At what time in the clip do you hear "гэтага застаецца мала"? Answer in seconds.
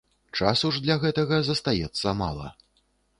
1.03-2.47